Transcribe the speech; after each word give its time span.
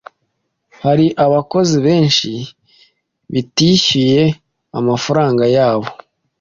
hari 0.83 1.05
abakozi 1.25 1.75
benshi 1.87 2.31
bitishyuye 3.33 4.21
amafaranga 4.79 5.43
yabo, 5.55 5.89